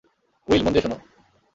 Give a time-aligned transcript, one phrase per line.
[0.47, 0.97] Will, মন দিয়ে শোনো।